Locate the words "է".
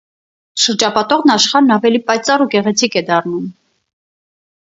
3.01-3.03